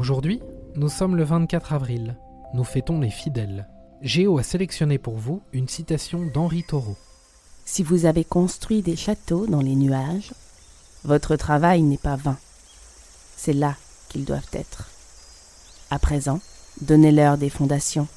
[0.00, 0.40] Aujourd'hui,
[0.76, 2.16] nous sommes le 24 avril.
[2.54, 3.68] Nous fêtons les fidèles.
[4.00, 6.96] Géo a sélectionné pour vous une citation d'Henri Thoreau.
[7.66, 10.32] Si vous avez construit des châteaux dans les nuages,
[11.04, 12.38] votre travail n'est pas vain.
[13.36, 13.76] C'est là
[14.08, 14.88] qu'ils doivent être.
[15.90, 16.40] À présent,
[16.80, 18.08] donnez-leur des fondations